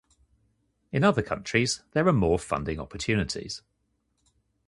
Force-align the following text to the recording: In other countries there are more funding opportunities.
In 0.91 1.03
other 1.03 1.21
countries 1.21 1.83
there 1.91 2.07
are 2.07 2.11
more 2.11 2.39
funding 2.39 2.79
opportunities. 2.79 3.61